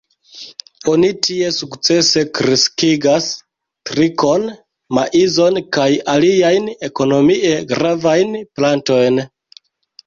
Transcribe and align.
Oni 0.93 1.09
tie 1.27 1.49
sukcese 1.57 2.23
kreskigas 2.39 3.27
tritikon, 3.91 4.49
maizon 5.01 5.61
kaj 5.79 5.89
aliajn 6.17 6.75
ekonomie 6.91 7.55
gravajn 7.75 8.37
plantojn. 8.59 9.25